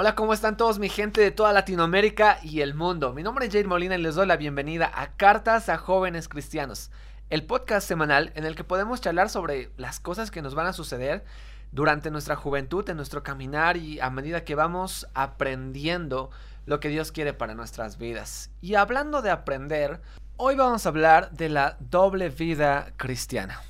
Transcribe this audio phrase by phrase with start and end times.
[0.00, 3.12] Hola, ¿cómo están todos mi gente de toda Latinoamérica y el mundo?
[3.12, 6.92] Mi nombre es Jair Molina y les doy la bienvenida a Cartas a Jóvenes Cristianos,
[7.30, 10.72] el podcast semanal en el que podemos charlar sobre las cosas que nos van a
[10.72, 11.24] suceder
[11.72, 16.30] durante nuestra juventud, en nuestro caminar y a medida que vamos aprendiendo
[16.64, 18.52] lo que Dios quiere para nuestras vidas.
[18.60, 20.00] Y hablando de aprender,
[20.36, 23.60] hoy vamos a hablar de la doble vida cristiana.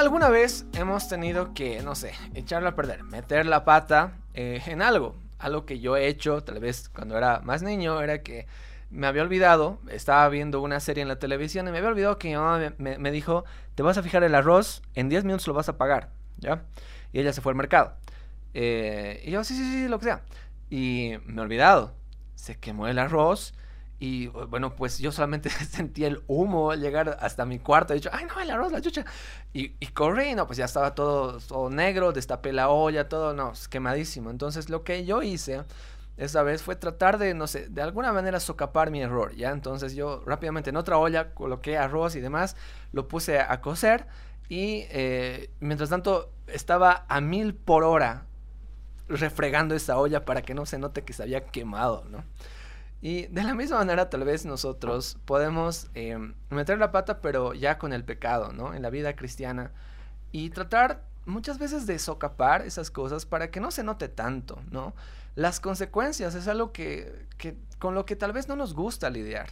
[0.00, 4.80] Alguna vez hemos tenido que, no sé, echarlo a perder, meter la pata eh, en
[4.80, 5.14] algo.
[5.38, 8.46] Algo que yo he hecho, tal vez cuando era más niño, era que
[8.90, 12.28] me había olvidado, estaba viendo una serie en la televisión y me había olvidado que
[12.28, 13.44] mi mamá me, dijo,
[13.74, 16.08] te vas a fijar el arroz, en 10 minutos lo vas a pagar,
[16.38, 16.64] ¿ya?
[17.12, 17.94] Y ella se fue al mercado.
[18.54, 20.22] Eh, y yo, sí, sí, sí, lo que sea.
[20.70, 21.94] Y me he olvidado,
[22.36, 23.54] se quemó el arroz
[24.00, 27.92] y bueno, pues yo solamente sentí el humo llegar hasta mi cuarto.
[27.92, 29.04] He dicho, ay, no, el arroz, la chucha.
[29.52, 33.52] Y, y corrí, no, pues ya estaba todo, todo negro, destapé la olla, todo, no,
[33.68, 34.30] quemadísimo.
[34.30, 35.64] Entonces lo que yo hice
[36.16, 39.50] esa vez fue tratar de, no sé, de alguna manera socapar mi error, ¿ya?
[39.50, 42.56] Entonces yo rápidamente en otra olla coloqué arroz y demás,
[42.92, 44.06] lo puse a cocer
[44.48, 48.26] y eh, mientras tanto estaba a mil por hora
[49.08, 52.24] refregando esa olla para que no se note que se había quemado, ¿no?
[53.02, 56.18] Y de la misma manera tal vez nosotros podemos eh,
[56.50, 58.74] meter la pata pero ya con el pecado, ¿no?
[58.74, 59.72] En la vida cristiana.
[60.32, 64.94] Y tratar muchas veces de socapar esas cosas para que no se note tanto, ¿no?
[65.34, 69.48] Las consecuencias es algo que, que con lo que tal vez no nos gusta lidiar.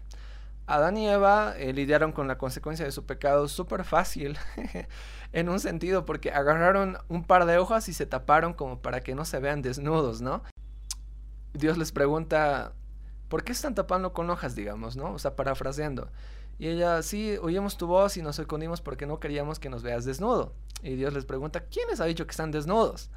[0.68, 4.36] Adán y Eva eh, lidiaron con la consecuencia de su pecado súper fácil,
[5.32, 9.14] en un sentido, porque agarraron un par de hojas y se taparon como para que
[9.14, 10.42] no se vean desnudos, ¿no?
[11.54, 12.74] Dios les pregunta,
[13.28, 15.12] ¿por qué están tapando con hojas, digamos, no?
[15.12, 16.10] O sea, parafraseando.
[16.58, 20.04] Y ella, sí, oímos tu voz y nos escondimos porque no queríamos que nos veas
[20.04, 20.52] desnudo.
[20.82, 23.10] Y Dios les pregunta, ¿quién les ha dicho que están desnudos?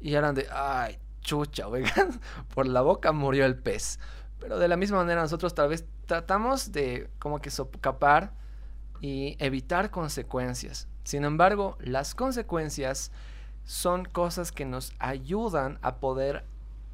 [0.00, 2.20] Y eran de, ay, chucha, oigan,
[2.54, 3.98] por la boca murió el pez.
[4.38, 8.32] Pero de la misma manera nosotros tal vez tratamos de como que socapar
[9.00, 10.88] y evitar consecuencias.
[11.02, 13.10] Sin embargo, las consecuencias
[13.64, 16.44] son cosas que nos ayudan a poder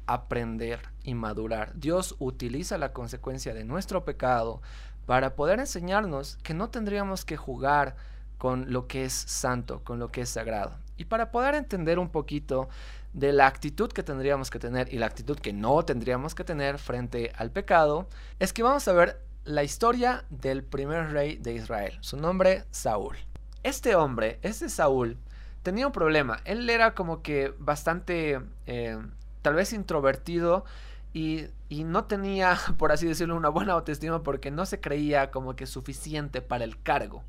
[0.07, 1.73] aprender y madurar.
[1.75, 4.61] Dios utiliza la consecuencia de nuestro pecado
[5.05, 7.95] para poder enseñarnos que no tendríamos que jugar
[8.37, 10.77] con lo que es santo, con lo que es sagrado.
[10.97, 12.69] Y para poder entender un poquito
[13.13, 16.77] de la actitud que tendríamos que tener y la actitud que no tendríamos que tener
[16.77, 18.07] frente al pecado,
[18.39, 23.17] es que vamos a ver la historia del primer rey de Israel, su nombre Saúl.
[23.63, 25.17] Este hombre, este Saúl,
[25.63, 26.39] tenía un problema.
[26.45, 28.97] Él era como que bastante eh,
[29.41, 30.65] tal vez introvertido
[31.13, 35.65] y, no tenía, por así decirlo, una buena autoestima porque no se creía como que
[35.65, 37.23] suficiente para el cargo,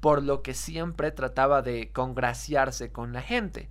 [0.00, 3.68] por lo que siempre trataba de congraciarse con la gente.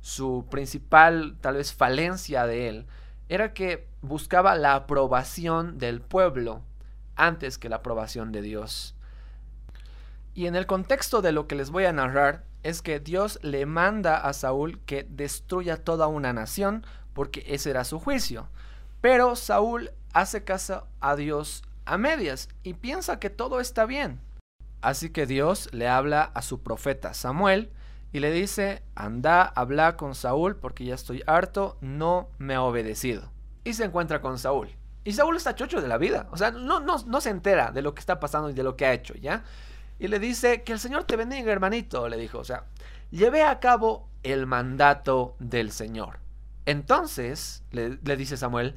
[0.00, 2.86] Su principal, tal vez, falencia de él
[3.28, 6.62] era que buscaba la aprobación del pueblo
[7.16, 8.94] antes que la aprobación de Dios.
[10.34, 13.66] Y en el contexto de lo que les voy a narrar, es que Dios le
[13.66, 18.48] manda a Saúl que destruya toda una nación porque ese era su juicio.
[19.00, 24.20] Pero Saúl hace caso a Dios a medias y piensa que todo está bien.
[24.80, 27.72] Así que Dios le habla a su profeta Samuel
[28.12, 33.30] y le dice, anda, habla con Saúl porque ya estoy harto, no me ha obedecido.
[33.64, 34.70] Y se encuentra con Saúl.
[35.04, 37.82] Y Saúl está chocho de la vida, o sea, no, no, no se entera de
[37.82, 39.44] lo que está pasando y de lo que ha hecho, ¿ya?
[39.98, 42.64] Y le dice, que el Señor te bendiga, hermanito, le dijo, o sea,
[43.10, 46.18] llevé a cabo el mandato del Señor.
[46.68, 48.74] Entonces, le, dice Samuel,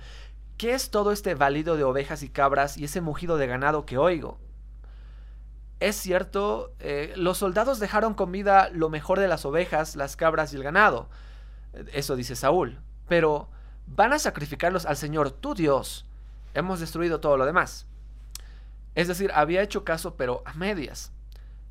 [0.56, 3.98] ¿qué es todo este válido de ovejas y cabras y ese mugido de ganado que
[3.98, 4.40] oigo?
[5.82, 10.54] Es cierto, eh, los soldados dejaron con vida lo mejor de las ovejas, las cabras
[10.54, 11.10] y el ganado.
[11.92, 12.80] Eso dice Saúl.
[13.10, 13.50] Pero
[13.88, 16.06] van a sacrificarlos al Señor, tu Dios.
[16.54, 17.88] Hemos destruido todo lo demás.
[18.96, 21.12] Es decir, había hecho caso, pero a medias.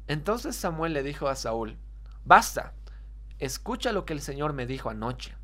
[0.06, 1.78] Entonces Samuel le dijo a Saúl,
[2.26, 2.74] basta,
[3.38, 5.39] escucha lo que el Señor me dijo anoche.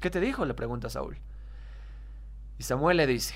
[0.00, 0.44] ¿Qué te dijo?
[0.44, 1.18] le pregunta Saúl.
[2.58, 3.34] Y Samuel le dice,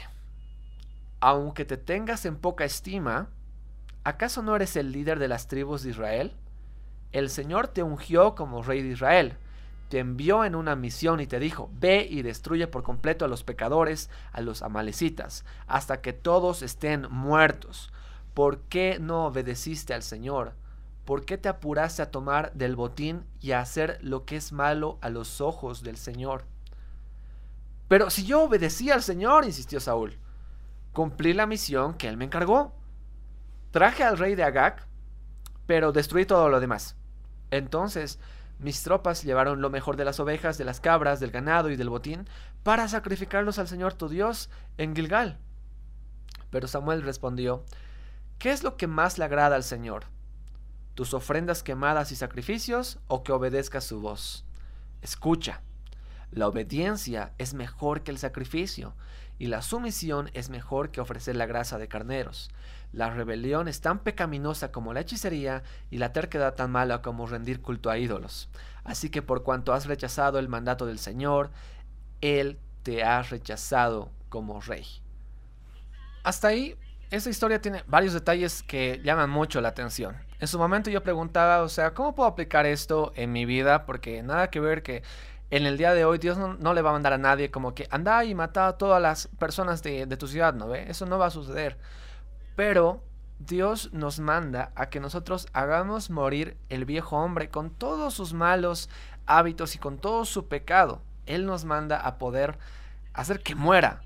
[1.21, 3.29] aunque te tengas en poca estima,
[4.05, 6.37] ¿acaso no eres el líder de las tribus de Israel?
[7.11, 9.37] El Señor te ungió como rey de Israel,
[9.89, 13.43] te envió en una misión y te dijo, ve y destruye por completo a los
[13.43, 17.91] pecadores, a los amalecitas, hasta que todos estén muertos.
[18.35, 20.53] ¿Por qué no obedeciste al Señor?
[21.09, 24.99] ¿Por qué te apuraste a tomar del botín y a hacer lo que es malo
[25.01, 26.45] a los ojos del Señor?
[27.89, 30.19] Pero si yo obedecí al Señor, insistió Saúl,
[30.93, 32.75] cumplí la misión que él me encargó.
[33.71, 34.87] traje al rey de Agag,
[35.67, 36.95] pero destruí todo lo demás.
[37.51, 38.21] Entonces
[38.59, 41.89] mis tropas llevaron lo mejor de las ovejas, de las cabras, del ganado y del
[41.89, 42.29] botín
[42.63, 45.39] para sacrificarlos al Señor tu Dios en Gilgal.
[46.51, 47.65] Pero Samuel respondió,
[48.39, 50.18] ¿qué es lo que más le agrada al Señor?
[50.99, 54.45] ¿Tus ofrendas quemadas y sacrificios o que obedezcas su voz?
[55.01, 55.63] Escucha,
[56.33, 58.97] la obediencia es mejor que el sacrificio
[59.39, 62.51] y la sumisión es mejor que ofrecer la grasa de carneros.
[62.91, 67.63] La rebelión es tan pecaminosa como la hechicería y la terquedad tan mala como rendir
[67.63, 68.49] culto a ídolos.
[68.83, 71.53] Así que por cuanto has rechazado el mandato del Señor,
[72.23, 74.85] Él te ha rechazado como rey.
[76.25, 76.75] Hasta ahí,
[77.11, 80.27] esa historia tiene varios detalles que llaman mucho la atención.
[80.41, 83.87] En su momento yo preguntaba, o sea, ¿cómo puedo aplicar esto en mi vida?
[83.87, 85.03] Porque nada que ver que
[85.51, 87.89] en el día de hoy Dios no, le va a mandar a nadie como que
[87.91, 90.89] anda y mata a todas las personas de, de tu ciudad, ¿no ve?
[90.89, 91.79] Eso no va a suceder.
[92.55, 93.03] Pero
[93.39, 98.89] Dios nos manda a que nosotros hagamos morir el viejo hombre con todos sus malos
[99.27, 101.01] hábitos y con todo su pecado.
[101.27, 102.59] Él nos manda a poder
[103.13, 104.03] hacer que muera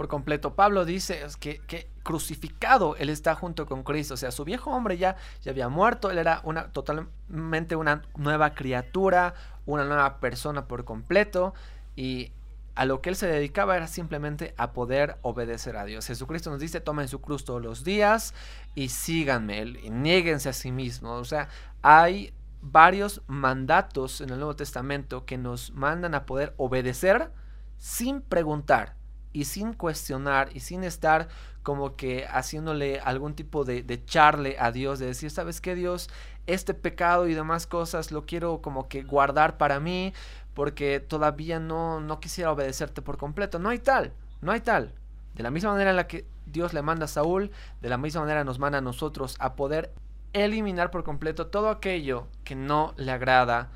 [0.00, 0.54] por completo.
[0.54, 4.14] Pablo dice que, crucificado él está junto con Cristo.
[4.14, 6.10] O sea, su viejo hombre ya, ya había muerto.
[6.10, 9.34] Él era una, totalmente una nueva criatura,
[9.66, 11.52] una nueva persona por completo.
[11.96, 12.32] Y
[12.76, 16.06] a lo que él se dedicaba era simplemente a poder obedecer a Dios.
[16.06, 18.32] Jesucristo nos dice, tomen su cruz todos los días
[18.74, 21.20] y síganme, y nieguense a sí mismos.
[21.20, 21.50] O sea,
[21.82, 22.32] hay
[22.62, 27.30] varios mandatos en el Nuevo Testamento que nos mandan a poder obedecer
[27.76, 28.98] sin preguntar
[29.32, 31.28] y sin cuestionar y sin estar
[31.62, 36.08] como que haciéndole algún tipo de, de charle a Dios, de decir, ¿sabes qué Dios?
[36.46, 40.12] Este pecado y demás cosas lo quiero como que guardar para mí,
[40.54, 43.58] porque todavía no, no quisiera obedecerte por completo.
[43.58, 44.92] No hay tal, no hay tal.
[45.34, 47.50] De la misma manera en la que Dios le manda a Saúl,
[47.80, 49.92] de la misma manera nos manda a nosotros a poder
[50.32, 53.70] eliminar por completo todo aquello que no le agrada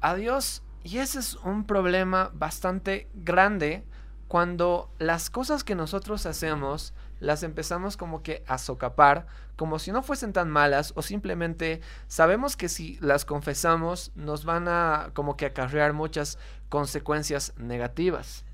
[0.00, 0.62] a Dios.
[0.82, 3.84] Y ese es un problema bastante grande
[4.30, 10.04] cuando las cosas que nosotros hacemos las empezamos como que a socapar, como si no
[10.04, 15.46] fuesen tan malas o simplemente sabemos que si las confesamos nos van a como que
[15.46, 16.38] acarrear muchas
[16.68, 18.44] consecuencias negativas.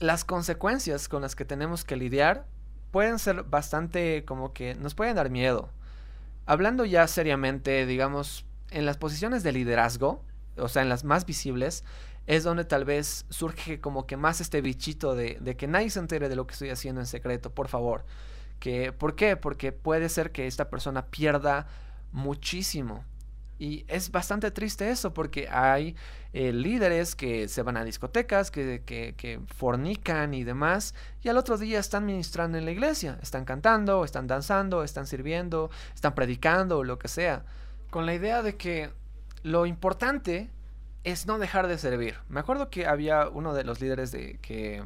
[0.00, 2.44] Las consecuencias con las que tenemos que lidiar
[2.90, 5.70] pueden ser bastante como que nos pueden dar miedo.
[6.46, 10.24] Hablando ya seriamente, digamos, en las posiciones de liderazgo,
[10.56, 11.84] o sea, en las más visibles,
[12.26, 15.98] es donde tal vez surge como que más este bichito de, de, que nadie se
[15.98, 18.04] entere de lo que estoy haciendo en secreto, por favor.
[18.60, 19.36] Que, ¿Por qué?
[19.36, 21.66] Porque puede ser que esta persona pierda
[22.12, 23.04] muchísimo.
[23.58, 25.94] Y es bastante triste eso porque hay
[26.32, 31.36] eh, líderes que se van a discotecas, que, que, que, fornican y demás, y al
[31.36, 36.78] otro día están ministrando en la iglesia, están cantando, están danzando, están sirviendo, están predicando
[36.78, 37.44] o lo que sea,
[37.90, 38.90] con la idea de que
[39.42, 40.50] lo importante
[41.04, 42.16] es no dejar de servir.
[42.28, 44.82] Me acuerdo que había uno de los líderes de que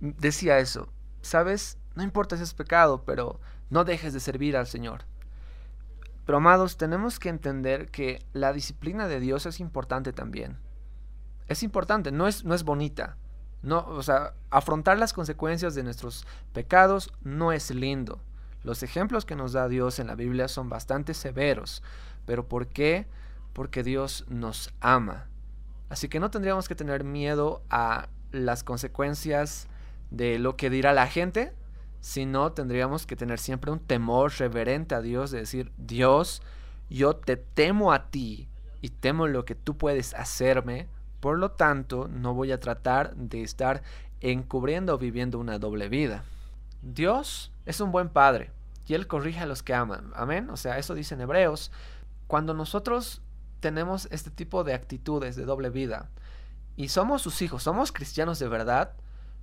[0.00, 0.88] decía eso,
[1.22, 1.78] ¿sabes?
[1.94, 5.04] No importa si es pecado, pero no dejes de servir al Señor.
[6.26, 10.58] Pero amados, tenemos que entender que la disciplina de Dios es importante también.
[11.48, 13.16] Es importante, no es, no es bonita.
[13.62, 18.20] No, o sea, afrontar las consecuencias de nuestros pecados no es lindo.
[18.62, 21.82] Los ejemplos que nos da Dios en la Biblia son bastante severos.
[22.26, 23.06] ¿Pero por qué?
[23.54, 25.28] Porque Dios nos ama.
[25.88, 29.68] Así que no tendríamos que tener miedo a las consecuencias
[30.10, 31.54] de lo que dirá la gente,
[32.00, 36.42] sino tendríamos que tener siempre un temor reverente a Dios, de decir, Dios,
[36.90, 38.48] yo te temo a ti
[38.82, 40.88] y temo lo que tú puedes hacerme,
[41.20, 43.82] por lo tanto no voy a tratar de estar
[44.20, 46.24] encubriendo o viviendo una doble vida.
[46.82, 48.50] Dios es un buen padre
[48.86, 50.12] y Él corrige a los que aman.
[50.14, 50.50] Amén.
[50.50, 51.72] O sea, eso dice en Hebreos.
[52.26, 53.22] Cuando nosotros
[53.64, 56.10] tenemos este tipo de actitudes de doble vida
[56.76, 58.92] y somos sus hijos, somos cristianos de verdad,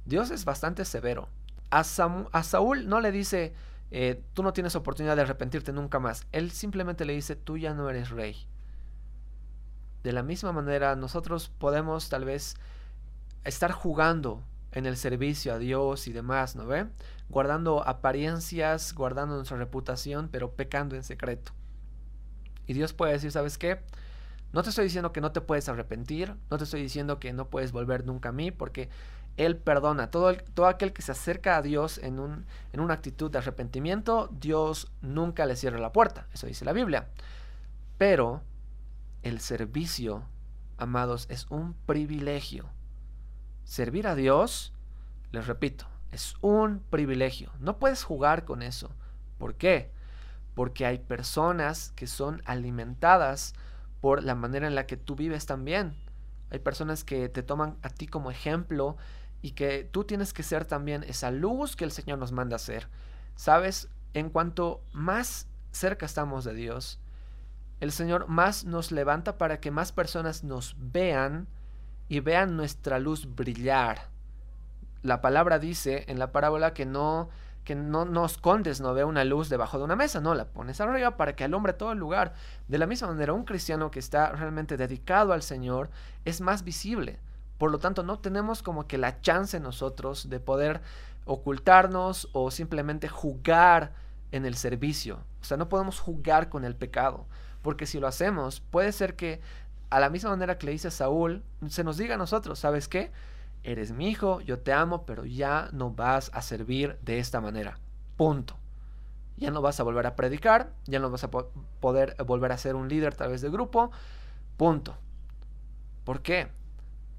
[0.05, 1.27] Dios es bastante severo.
[1.71, 3.55] A, a Saúl no le dice,
[3.89, 6.27] eh, tú no tienes oportunidad de arrepentirte nunca más.
[6.31, 8.45] Él simplemente le dice, tú ya no eres rey.
[10.03, 12.57] De la misma manera, nosotros podemos tal vez
[13.43, 16.85] estar jugando en el servicio a Dios y demás, ¿no ve?
[17.27, 21.53] Guardando apariencias, guardando nuestra reputación, pero pecando en secreto.
[22.67, 23.81] Y Dios puede decir, ¿sabes qué?
[24.53, 27.49] No te estoy diciendo que no te puedes arrepentir, no te estoy diciendo que no
[27.49, 28.89] puedes volver nunca a mí, porque
[29.37, 30.11] Él perdona.
[30.11, 34.29] Todo, todo aquel que se acerca a Dios en, un, en una actitud de arrepentimiento,
[34.31, 36.27] Dios nunca le cierra la puerta.
[36.33, 37.07] Eso dice la Biblia.
[37.97, 38.41] Pero
[39.23, 40.23] el servicio,
[40.77, 42.69] amados, es un privilegio.
[43.63, 44.73] Servir a Dios,
[45.31, 47.51] les repito, es un privilegio.
[47.59, 48.91] No puedes jugar con eso.
[49.37, 49.91] ¿Por qué?
[50.53, 53.53] porque hay personas que son alimentadas
[54.01, 55.95] por la manera en la que tú vives también.
[56.49, 58.97] Hay personas que te toman a ti como ejemplo
[59.41, 62.59] y que tú tienes que ser también esa luz que el Señor nos manda a
[62.59, 62.87] ser.
[63.35, 66.99] Sabes, en cuanto más cerca estamos de Dios,
[67.79, 71.47] el Señor más nos levanta para que más personas nos vean
[72.09, 74.09] y vean nuestra luz brillar.
[75.01, 77.29] La palabra dice en la parábola que no
[77.63, 80.81] que no, no escondes, no ve una luz debajo de una mesa, no, la pones
[80.81, 82.33] arriba para que alumbre todo el lugar.
[82.67, 85.89] De la misma manera, un cristiano que está realmente dedicado al Señor
[86.25, 87.19] es más visible.
[87.57, 90.81] Por lo tanto, no tenemos como que la chance nosotros de poder
[91.25, 93.93] ocultarnos o simplemente jugar
[94.31, 95.19] en el servicio.
[95.41, 97.27] O sea, no podemos jugar con el pecado,
[97.61, 99.41] porque si lo hacemos, puede ser que
[99.91, 102.87] a la misma manera que le dice a Saúl, se nos diga a nosotros, ¿sabes
[102.87, 103.11] qué?
[103.63, 107.77] Eres mi hijo, yo te amo, pero ya no vas a servir de esta manera.
[108.17, 108.57] Punto.
[109.37, 112.75] Ya no vas a volver a predicar, ya no vas a poder volver a ser
[112.75, 113.91] un líder a través de grupo.
[114.57, 114.95] Punto.
[116.03, 116.47] ¿Por qué?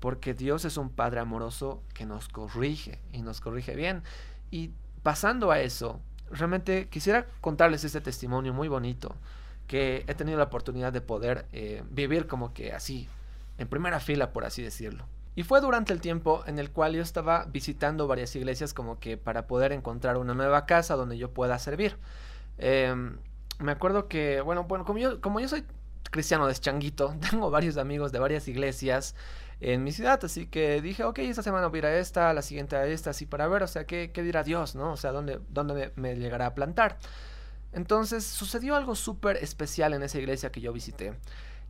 [0.01, 4.03] Porque Dios es un Padre amoroso que nos corrige y nos corrige bien.
[4.51, 4.71] Y
[5.03, 9.15] pasando a eso, realmente quisiera contarles este testimonio muy bonito
[9.67, 13.09] que he tenido la oportunidad de poder eh, vivir como que así,
[13.59, 15.07] en primera fila, por así decirlo.
[15.35, 19.17] Y fue durante el tiempo en el cual yo estaba visitando varias iglesias como que
[19.17, 21.97] para poder encontrar una nueva casa donde yo pueda servir.
[22.59, 23.17] Em,
[23.59, 25.65] me acuerdo que, bueno, bueno, como yo, como yo soy
[26.11, 29.15] cristiano de changuito, tengo varios amigos de varias iglesias
[29.61, 32.43] en mi ciudad, así que dije, ok, esta semana voy a ir a esta, la
[32.43, 34.93] siguiente a esta, así para ver, o sea, qué, qué dirá Dios, ¿no?
[34.93, 36.99] O sea, dónde, dónde me, me llegará a plantar.
[37.73, 41.15] Entonces sucedió algo súper especial en esa iglesia que yo visité.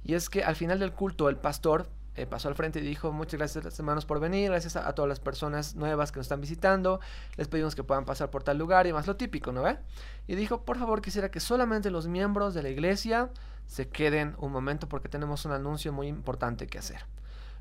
[0.05, 3.11] Y es que al final del culto el pastor eh, pasó al frente y dijo
[3.11, 7.01] muchas gracias hermanos por venir, gracias a, todas las personas nuevas que nos están visitando,
[7.37, 9.79] les pedimos que puedan pasar por tal lugar y más lo típico, ¿no ve?
[10.27, 13.31] Y dijo, por favor quisiera que solamente los miembros de la iglesia
[13.67, 17.05] se queden un momento porque tenemos un anuncio muy importante que hacer.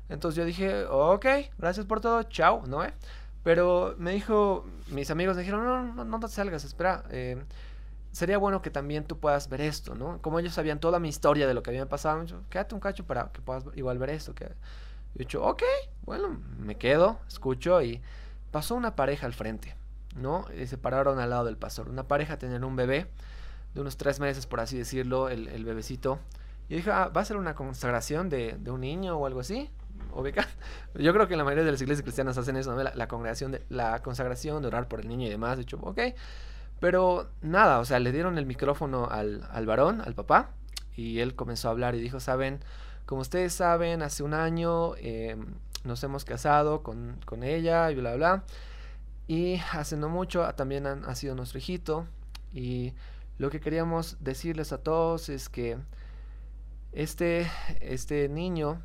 [0.08, 2.92] Entonces yo dije, ok, gracias por todo, chao, ¿no ve?
[3.42, 7.04] Pero me dijo, mis amigos me dijeron, no, no, no te salgas, espera.
[7.10, 7.42] Eh,
[8.12, 10.20] sería bueno que también tú puedas ver esto, ¿no?
[10.20, 13.04] Como ellos sabían toda mi historia de lo que había pasado, dijo, quédate un cacho
[13.04, 14.34] para que puedas igual ver esto.
[14.34, 14.44] Que...
[14.44, 14.52] Yo
[15.16, 15.62] he dicho, ok,
[16.04, 18.00] bueno, me quedo, escucho y
[18.50, 19.74] pasó una pareja al frente,
[20.14, 20.46] ¿no?
[20.56, 21.88] Y se pararon al lado del pastor.
[21.88, 23.06] Una pareja tener un bebé
[23.74, 26.18] de unos tres meses, por así decirlo, el, bebecito.
[26.68, 29.70] Y dije, ah, ¿va a ser una consagración de, un niño o algo así?
[30.94, 32.82] Yo creo que la mayoría de las iglesias cristianas hacen eso, ¿no?
[32.82, 35.56] La, congregación de, la consagración, de orar por el niño y demás.
[35.56, 35.98] De hecho, ok.
[36.82, 40.50] Pero nada, o sea, le dieron el micrófono al, al varón, al papá,
[40.96, 42.58] y él comenzó a hablar y dijo, saben,
[43.06, 48.16] como ustedes saben, hace un año em, nos hemos casado con, con, ella y bla,
[48.16, 48.42] bla.
[49.28, 52.08] Y hace no mucho también han, ha sido nuestro hijito.
[52.52, 52.94] Y
[53.38, 55.78] lo que queríamos decirles a todos es que
[56.90, 57.48] este,
[57.80, 58.82] este niño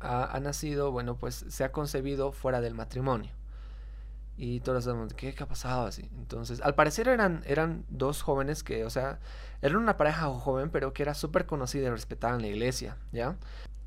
[0.00, 3.30] ha nacido, bueno, pues se ha concebido fuera del matrimonio.
[4.38, 6.10] Y todos sabemos, ¿qué, ¿qué ha pasado así?
[6.18, 9.18] Entonces, al parecer eran, eran dos jóvenes que, o sea,
[9.62, 13.36] eran una pareja joven, pero que era súper conocida y respetada en la iglesia, ¿ya?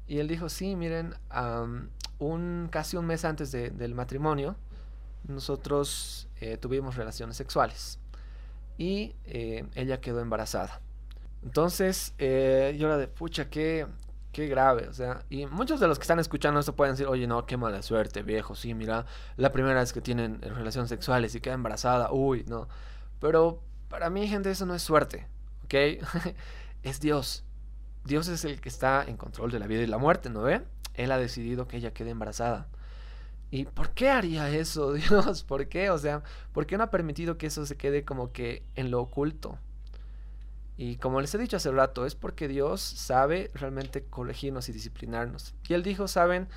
[0.08, 1.14] Y él dijo, sí, miren,
[2.18, 4.56] un, casi un mes antes del matrimonio,
[5.28, 8.00] nosotros eh, tuvimos relaciones sexuales.
[8.78, 10.82] Y eh, ella quedó embarazada.
[11.44, 13.86] Entonces, eh, yo era de, pucha, qué,
[14.32, 17.26] Qué grave, o sea, y muchos de los que están escuchando esto pueden decir, oye,
[17.26, 19.08] no, qué mala suerte, viejo, sí, mira,
[19.38, 22.68] la primera vez que tienen relaciones sexuales y queda embarazada, uy, no.
[23.20, 25.28] Pero para mí, gente, eso no es suerte,
[25.64, 25.74] ¿ok?
[26.84, 27.44] es Dios.
[28.06, 30.62] Dios es el que está en control de la vida y la muerte, ¿no ve?
[30.94, 32.68] Él ha decidido que ella quede embarazada.
[33.52, 35.44] ¿Y por qué haría eso, Dios?
[35.44, 35.90] ¿Por qué?
[35.90, 39.02] O sea, ¿por qué no ha permitido que eso se quede como que en lo
[39.02, 39.58] oculto?
[40.82, 45.54] Y como les he dicho hace rato, es porque Dios sabe realmente corregirnos y disciplinarnos.
[45.68, 46.48] Y Él dijo, saben,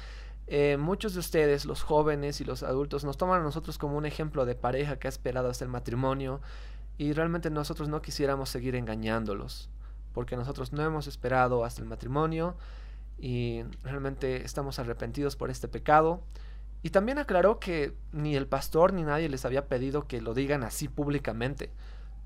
[0.47, 4.07] eh, muchos de ustedes, los jóvenes y los adultos, nos toman a nosotros como un
[4.07, 6.41] ejemplo de pareja que ha esperado hasta el matrimonio
[6.99, 9.71] y realmente nosotros no quisiéramos seguir engañándolos,
[10.13, 12.57] porque nosotros no hemos esperado hasta el matrimonio
[13.19, 16.23] y realmente estamos arrepentidos por este pecado.
[16.85, 20.63] Y también aclaró que ni el pastor ni nadie les había pedido que lo digan
[20.63, 21.71] así públicamente.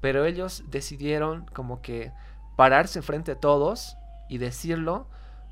[0.06, 2.12] Pero ellos decidieron como que
[2.54, 3.96] pararse frente a todos
[4.28, 5.08] y decirlo.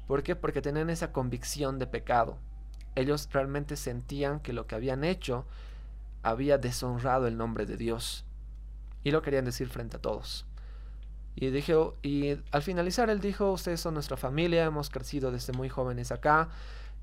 [0.07, 0.37] ¿Por qué?
[0.37, 2.39] Porque tenían esa convicción de pecado.
[2.95, 5.45] Ellos realmente sentían que lo que habían hecho
[6.23, 8.27] había deshonrado el nombre de Dios.
[9.03, 10.47] Y lo querían decir frente a todos.
[11.35, 15.69] Y, dijo, y al finalizar él dijo, ustedes son nuestra familia, hemos crecido desde muy
[15.69, 16.49] jóvenes acá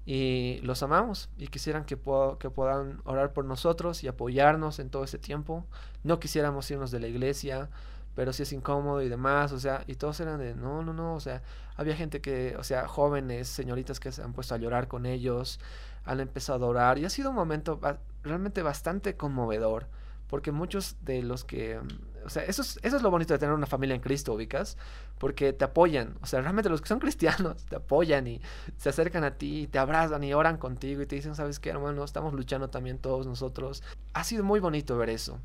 [0.05, 1.97] y los amamos y quisieran que,
[2.39, 5.65] que puedan orar por nosotros y apoyarnos en todo ese tiempo.
[6.03, 7.69] No quisiéramos irnos de la iglesia
[8.15, 11.15] pero sí es incómodo y demás, o sea, y todos eran de, no, no, no,
[11.15, 11.41] o sea,
[11.75, 15.59] había gente que, o sea, jóvenes, señoritas que se han puesto a llorar con ellos,
[16.03, 17.79] han empezado a orar, y ha sido un momento
[18.23, 19.87] realmente bastante conmovedor,
[20.27, 21.79] porque muchos de los que,
[22.25, 24.77] o sea, eso es, eso es lo bonito de tener una familia en Cristo, ubicas,
[25.17, 28.41] porque te apoyan, o sea, realmente los que son cristianos te apoyan y
[28.77, 31.69] se acercan a ti, y te abrazan y oran contigo y te dicen, ¿sabes qué,
[31.69, 32.03] hermano?
[32.03, 33.83] Estamos luchando también todos nosotros.
[34.13, 35.39] Ha sido muy bonito ver eso.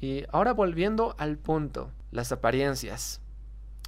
[0.00, 3.20] Y ahora volviendo al punto, las apariencias.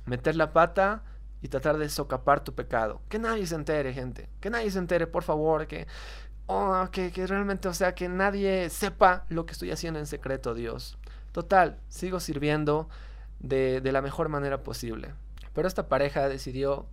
[0.07, 1.03] Meter la pata
[1.43, 3.03] y tratar de socapar tu pecado.
[3.09, 4.29] Que nadie se entere, gente.
[4.41, 5.67] Que nadie se entere, por favor.
[5.67, 5.87] Que,
[6.47, 10.55] oh, que, que realmente, o sea, que nadie sepa lo que estoy haciendo en secreto,
[10.55, 10.99] Dios.
[11.33, 12.89] Total, sigo sirviendo
[13.41, 15.15] de, de la mejor manera posible.
[15.53, 16.87] Pero esta pareja decidió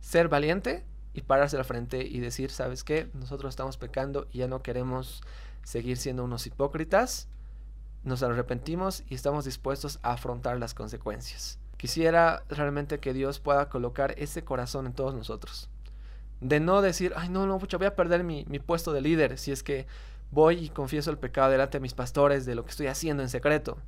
[0.00, 3.10] ser valiente y pararse al frente y decir, ¿sabes qué?
[3.14, 5.22] Nosotros estamos pecando y ya no queremos
[5.62, 7.28] seguir siendo unos hipócritas
[8.04, 11.58] nos arrepentimos y estamos dispuestos a afrontar las consecuencias.
[11.76, 15.68] Quisiera realmente que Dios pueda colocar ese corazón en todos nosotros.
[16.40, 19.52] De no decir, ay, no, no, voy a perder mi, mi puesto de líder si
[19.52, 19.86] es que
[20.30, 23.28] voy y confieso el pecado delante de mis pastores de lo que estoy haciendo en
[23.28, 23.78] secreto.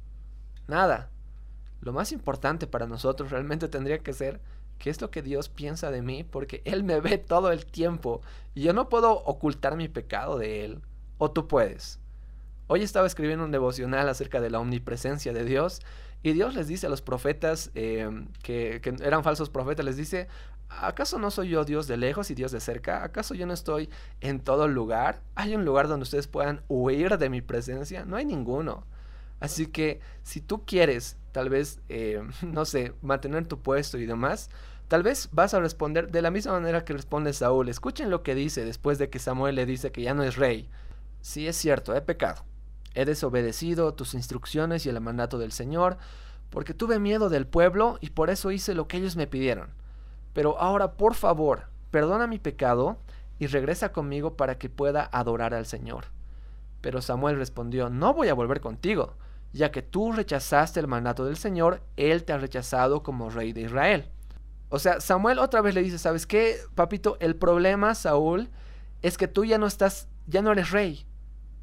[0.66, 1.10] Nada.
[1.80, 4.40] Lo más importante para nosotros realmente tendría que ser
[4.78, 8.20] qué es lo que Dios piensa de mí, porque Él me ve todo el tiempo
[8.54, 10.82] y yo no puedo ocultar mi pecado de Él.
[11.18, 12.00] O tú puedes.
[12.66, 15.80] Hoy estaba escribiendo un devocional acerca de la omnipresencia de Dios
[16.22, 20.28] y Dios les dice a los profetas que, que, eran falsos profetas, les dice,
[20.70, 23.04] ¿acaso no soy yo Dios de lejos y Dios de cerca?
[23.04, 25.22] ¿Acaso yo no estoy en todo lugar?
[25.34, 28.04] ¿Hay un lugar donde ustedes puedan huir de mi presencia?
[28.04, 28.86] No hay ninguno.
[29.40, 34.50] Así que si tú quieres, tal vez, em, no sé, mantener tu puesto y demás,
[34.88, 37.68] tal vez vas a responder de la misma manera que responde Saúl.
[37.68, 40.68] Escuchen lo que dice después de que Samuel le dice que ya no es rey.
[41.20, 42.44] Sí es cierto, he pecado
[42.94, 45.96] He desobedecido tus instrucciones y el mandato del Señor,
[46.50, 49.70] porque tuve miedo del pueblo y por eso hice lo que ellos me pidieron.
[50.32, 52.98] Pero ahora, por favor, perdona mi pecado
[53.38, 56.06] y regresa conmigo para que pueda adorar al Señor.
[56.80, 59.14] Pero Samuel respondió, no voy a volver contigo,
[59.52, 63.62] ya que tú rechazaste el mandato del Señor, Él te ha rechazado como rey de
[63.62, 64.10] Israel.
[64.68, 67.16] O sea, Samuel otra vez le dice, ¿sabes qué, papito?
[67.20, 68.48] El problema, Saúl,
[69.02, 71.06] es que tú ya no estás, ya no eres rey.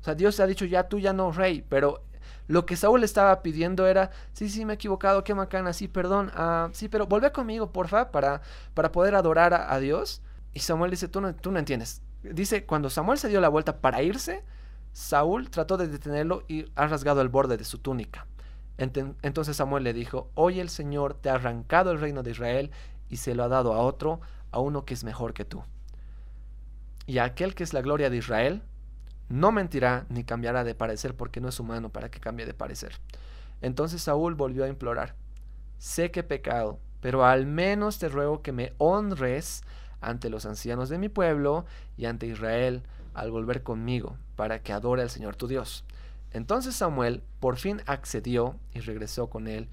[0.01, 2.03] O sea, Dios ha dicho, ya tú ya no rey, pero
[2.47, 6.31] lo que Saúl estaba pidiendo era, sí, sí, me he equivocado, qué macana, sí, perdón,
[6.37, 8.41] uh, sí, pero vuelve conmigo, porfa, para,
[8.73, 10.21] para poder adorar a, Dios.
[10.53, 12.01] Y Samuel dice, tú no, tú no entiendes.
[12.23, 14.43] Dice, cuando Samuel se dio la vuelta para irse,
[14.93, 18.25] Saúl trató de detenerlo y ha rasgado el borde de su túnica.
[18.77, 22.71] Entonces Samuel le dijo, hoy el Señor te ha arrancado el reino de Israel
[23.09, 25.63] y se lo ha dado a otro, a uno que es mejor que tú.
[27.07, 28.61] Y aquel que es la gloria de Israel
[29.29, 32.99] no mentirá ni cambiará de parecer porque no es humano para que cambie de parecer.
[33.61, 35.15] Entonces Saúl volvió a implorar,
[35.77, 39.63] sé que pecado, pero al menos te ruego que me honres
[40.01, 41.65] ante los ancianos de mi pueblo
[41.97, 45.83] y ante Israel al volver conmigo, para que adore al Señor tu Dios.
[46.31, 49.69] Entonces Samuel por fin accedió y regresó con él,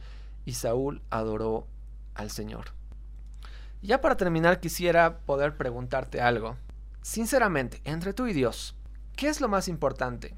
[0.47, 1.67] y Saúl adoró
[2.15, 2.67] al Señor.
[3.83, 6.57] Ya para terminar quisiera poder preguntarte algo.
[7.03, 8.75] Sinceramente, entre tú y Dios,
[9.17, 10.35] ¿Qué es lo más importante?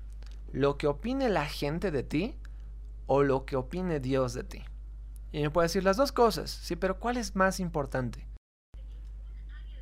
[0.52, 2.36] ¿Lo que opine la gente de ti
[3.06, 4.64] o lo que opine Dios de ti?
[5.32, 8.26] Y me puede decir las dos cosas, sí, pero ¿cuál es más importante?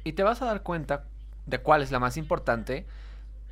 [0.05, 1.09] Y te vas a dar cuenta
[1.47, 2.87] de cuál es la más importante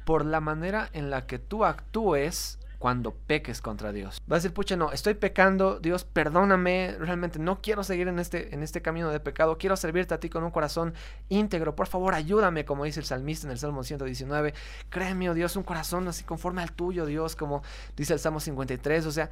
[0.05, 4.21] por la manera en la que tú actúes cuando peques contra Dios.
[4.27, 8.53] Vas a decir, pucha, no, estoy pecando, Dios, perdóname, realmente no quiero seguir en este,
[8.53, 10.93] en este camino de pecado, quiero servirte a ti con un corazón
[11.29, 14.53] íntegro, por favor, ayúdame, como dice el salmista en el Salmo 119,
[14.91, 17.63] créeme, oh Dios, un corazón así conforme al tuyo, Dios, como
[17.97, 19.31] dice el Salmo 53, o sea,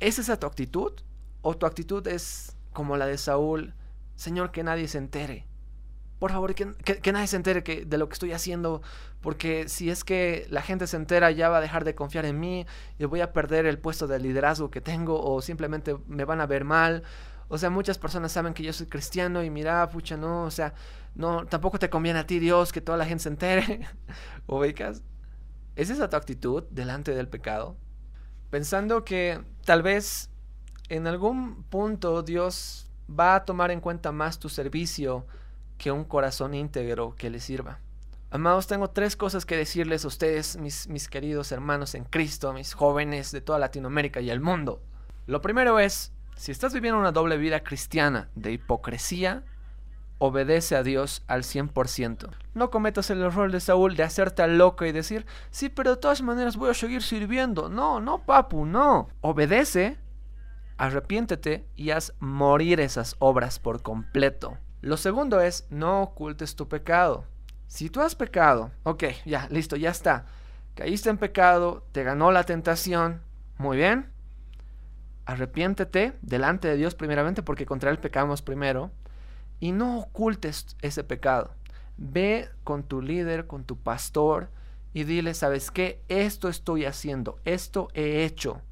[0.00, 0.94] ¿es esa tu actitud?
[1.42, 3.74] ¿O tu actitud es como la de Saúl,
[4.16, 5.49] Señor, que nadie se entere?
[6.20, 6.66] Por favor, que,
[7.12, 8.82] nadie se entere de lo que estoy haciendo,
[9.22, 12.38] porque si es que la gente se entera ya va a dejar de confiar en
[12.38, 12.66] mí,
[12.98, 16.46] y voy a perder el puesto de liderazgo que tengo, o simplemente me van a
[16.46, 17.04] ver mal.
[17.48, 20.74] O sea, muchas personas saben que yo soy cristiano y mira, pucha, no, o sea,
[21.14, 23.80] no, tampoco te conviene a ti, Dios, que toda la gente se entere.
[24.46, 25.02] ¿Ubicas?
[25.74, 27.78] ¿Es esa tu actitud delante del pecado?
[28.50, 30.28] Pensando que tal vez
[30.90, 35.26] en algún punto Dios va a tomar en cuenta más tu servicio
[35.80, 37.78] que un corazón íntegro que le sirva.
[38.30, 42.74] Amados, tengo tres cosas que decirles a ustedes, mis, mis queridos hermanos en Cristo, mis
[42.74, 44.82] jóvenes de toda Latinoamérica y el mundo.
[45.26, 49.42] Lo primero es, si estás viviendo una doble vida cristiana de hipocresía,
[50.18, 52.28] obedece a Dios al 100%.
[52.52, 56.20] No cometas el error de Saúl de hacerte loco y decir, sí, pero de todas
[56.20, 57.70] maneras voy a seguir sirviendo.
[57.70, 59.08] No, no, papu, no.
[59.22, 59.98] Obedece
[60.76, 64.58] arrepiéntete y haz morir esas obras por completo.
[64.80, 67.24] Lo segundo es, no ocultes tu pecado.
[67.66, 70.26] Si tú has pecado, ok, ya, listo, ya está.
[70.74, 73.20] Caíste en pecado, te ganó la tentación,
[73.58, 74.10] muy bien.
[75.26, 78.90] Arrepiéntete delante de Dios primeramente porque contra Él pecamos primero.
[79.60, 81.54] Y no ocultes ese pecado.
[81.98, 84.48] Ve con tu líder, con tu pastor
[84.94, 86.02] y dile, ¿sabes qué?
[86.08, 88.62] Esto estoy haciendo, esto he hecho.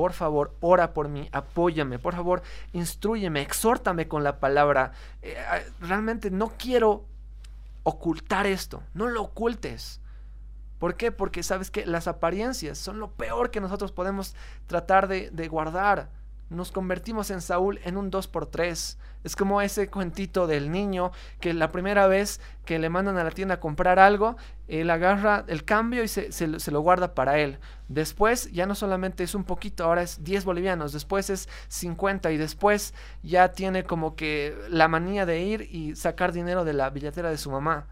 [0.00, 4.92] Por favor, ora por mí, apóyame, por favor, instruyeme, exhórtame con la palabra.
[5.20, 5.36] Eh,
[5.78, 7.04] realmente no quiero
[7.82, 10.00] ocultar esto, no lo ocultes.
[10.78, 11.12] ¿Por qué?
[11.12, 14.34] Porque sabes que las apariencias son lo peor que nosotros podemos
[14.66, 16.08] tratar de guardar
[16.50, 18.96] nos convertimos en Saúl en un 2x3.
[19.22, 23.30] Es como ese cuentito del niño que la primera vez que le mandan a la
[23.30, 24.36] tienda a comprar algo,
[24.66, 27.58] él agarra el cambio y se, se, lo guarda para él.
[27.88, 32.36] Después ya no solamente es un poquito, ahora es 10 bolivianos, después es 50 y
[32.36, 37.30] después ya tiene como que la manía de ir y sacar dinero de la billetera
[37.30, 37.86] de su mamá.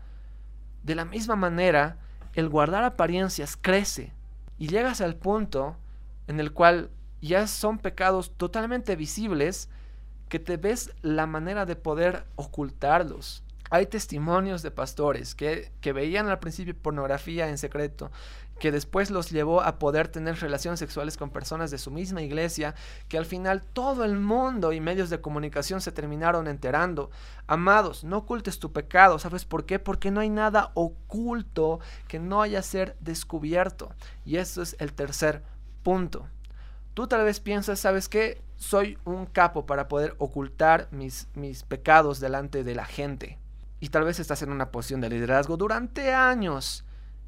[0.83, 1.99] De la misma manera,
[2.35, 4.13] el guardar apariencias crece
[4.59, 5.77] y llegas al punto
[6.27, 9.69] en el cual ya son pecados totalmente visibles
[10.29, 13.43] que te ves la manera de poder ocultarlos.
[13.71, 18.11] Hay testimonios de pastores que, que, veían al principio pornografía en secreto,
[18.59, 22.75] que después los llevó a poder tener relaciones sexuales con personas de su misma iglesia,
[23.09, 27.11] que al final todo el mundo y medios de comunicación se terminaron enterando.
[27.47, 29.79] Amados, no ocultes tu pecado, ¿sabes por qué?
[29.79, 33.93] Porque no hay nada oculto que no haya ser descubierto.
[34.25, 35.43] Y eso es el tercer
[35.83, 36.27] punto.
[36.99, 38.43] Tú tal vez piensas, ¿sabes qué?
[38.57, 43.39] Soy un capo para poder ocultar mis, mis pecados delante de la gente.
[43.79, 46.85] Y tal vez estás en una posición de liderazgo durante años.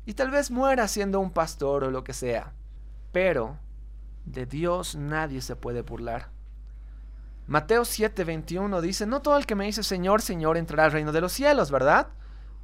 [0.07, 2.53] Y tal vez mueras siendo un pastor o lo que sea.
[3.13, 3.61] Pero
[4.25, 6.31] de Dios nadie se puede burlar.
[7.47, 11.21] Mateo 7:21 dice, no todo el que me dice Señor, Señor entrará al reino de
[11.21, 12.09] los cielos, ¿verdad?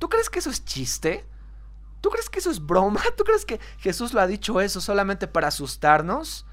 [0.01, 1.25] ¿Tú crees que eso es chiste?
[2.01, 3.01] ¿Tú crees que eso es broma?
[3.17, 6.46] ¿Tú crees que Jesús lo ha dicho eso solamente para asustarnos?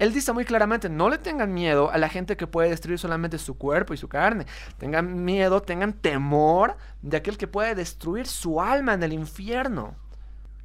[0.00, 3.36] Él dice muy claramente, no le tengan miedo a la gente que puede destruir solamente
[3.36, 4.46] su cuerpo y su carne.
[4.78, 9.94] Tengan miedo, tengan temor de aquel que puede destruir su alma en el infierno.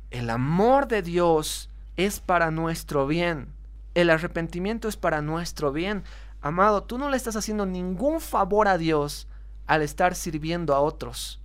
[0.10, 3.50] El amor de Dios es para nuestro bien.
[3.94, 6.06] El arrepentimiento es para nuestro bien.
[6.40, 9.28] Amado, tú no le estás haciendo ningún favor a Dios
[9.68, 11.42] al estar sirviendo a otros.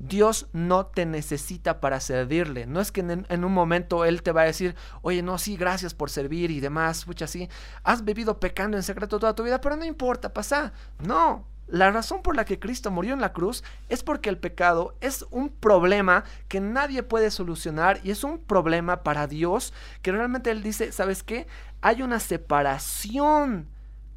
[0.00, 2.64] Dios no te necesita para servirle.
[2.66, 5.92] No es que en, un momento Él te va a decir, oye, no, sí, gracias
[5.92, 7.50] por servir y demás, mucha así.
[7.84, 10.72] Has vivido pecando en secreto toda tu vida, pero no importa, pasa.
[11.00, 14.96] No, la razón por la que Cristo murió en la cruz es porque el pecado
[15.02, 20.50] es un problema que nadie puede solucionar y es un problema para Dios que realmente
[20.50, 21.46] Él dice, ¿sabes qué?
[21.82, 23.68] Hay una separación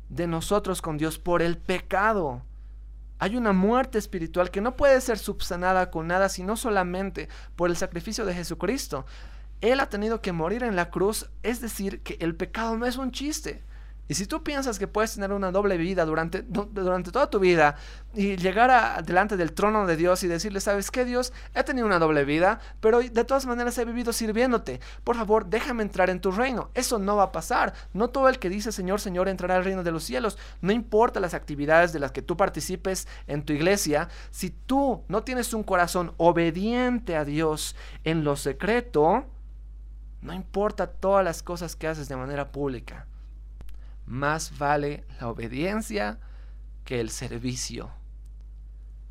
[0.08, 2.42] de nosotros con Dios por el pecado.
[3.24, 7.78] Hay una muerte espiritual que no puede ser subsanada con nada, sino solamente por el
[7.78, 9.06] sacrificio de Jesucristo.
[9.62, 12.98] Él ha tenido que morir en la cruz, es decir, que el pecado no es
[12.98, 13.64] un chiste.
[14.08, 17.78] Y si tú piensas que puedes tener una doble vida durante, durante toda tu vida
[18.14, 21.32] y llegar a, delante del trono de Dios y decirle, ¿sabes qué Dios?
[21.56, 24.82] He tenido una doble vida, pero de todas maneras he vivido sirviéndote.
[25.06, 26.70] Por favor, déjame entrar en tu reino.
[26.74, 27.74] Eso no va a pasar.
[27.94, 30.38] No todo el que dice Señor, Señor entrará al reino de los cielos.
[30.62, 34.10] No importa las actividades de las que tú participes en tu iglesia.
[34.32, 39.26] Si tú no tienes un corazón obediente a Dios en lo secreto,
[40.22, 43.08] no importa todas las cosas que haces de manera pública
[44.06, 46.20] más vale la obediencia
[46.86, 47.92] que el servicio.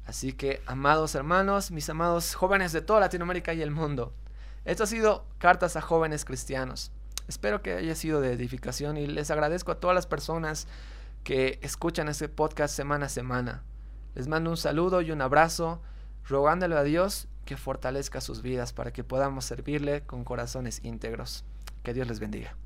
[0.07, 4.12] Así que, amados hermanos, mis amados jóvenes de toda Latinoamérica y el mundo,
[4.64, 6.92] esto ha sido Cartas a Jóvenes Cristianos.
[7.28, 10.66] Espero que haya sido de edificación y les agradezco a todas las personas
[11.24, 13.62] que escuchan este podcast semana a semana.
[14.14, 15.81] Les mando un saludo y un abrazo,
[16.28, 21.44] rogándole a Dios que fortalezca sus vidas para que podamos servirle con corazones íntegros.
[21.83, 22.57] Que Dios les bendiga.